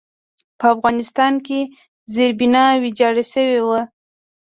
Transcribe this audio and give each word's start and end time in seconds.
په 0.59 0.65
افغانستان 0.75 1.33
کې 1.45 1.59
زېربنا 2.13 2.63
ویجاړه 2.83 3.23
شوې 3.33 3.59
وه. 3.67 3.81